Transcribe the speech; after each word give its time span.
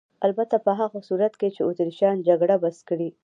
البته 0.25 0.55
په 0.65 0.71
هغه 0.79 0.99
صورت 1.09 1.33
کې 1.39 1.49
چې 1.55 1.61
اتریشیان 1.69 2.17
جګړه 2.27 2.55
بس 2.63 2.77
کړي. 2.89 3.09